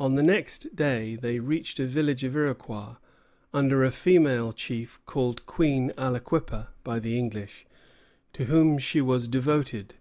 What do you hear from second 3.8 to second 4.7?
a female